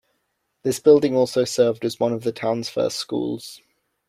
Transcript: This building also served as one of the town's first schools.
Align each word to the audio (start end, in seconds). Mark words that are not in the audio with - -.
This 0.63 0.79
building 0.79 1.15
also 1.15 1.43
served 1.45 1.85
as 1.85 1.99
one 1.99 2.11
of 2.11 2.23
the 2.23 2.31
town's 2.31 2.69
first 2.69 2.97
schools. 2.97 3.61